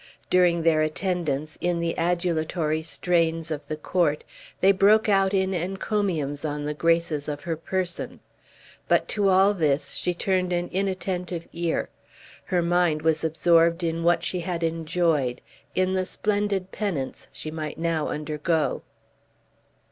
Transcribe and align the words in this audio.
During 0.31 0.63
their 0.63 0.81
attendance, 0.81 1.59
in 1.61 1.79
the 1.79 1.93
adulatory 1.95 2.81
strains 2.81 3.51
of 3.51 3.61
the 3.67 3.75
court, 3.77 4.23
they 4.59 4.71
broke 4.71 5.07
out 5.07 5.31
in 5.31 5.53
encomiums 5.53 6.43
on 6.43 6.65
the 6.65 6.73
graces 6.73 7.27
of 7.27 7.41
her 7.41 7.55
person; 7.55 8.19
but 8.87 9.07
to 9.09 9.29
all 9.29 9.53
this 9.53 9.91
she 9.91 10.15
turned 10.15 10.53
an 10.53 10.69
inattentive 10.69 11.47
ear 11.53 11.87
her 12.45 12.63
mind 12.63 13.03
was 13.03 13.23
absorbed 13.23 13.83
in 13.83 14.03
what 14.03 14.23
she 14.23 14.39
had 14.39 14.63
enjoyed, 14.63 15.39
in 15.75 15.93
the 15.93 16.07
splendid 16.07 16.71
penance 16.71 17.27
she 17.31 17.51
might 17.51 17.77
now 17.77 18.07
undergo. 18.07 18.81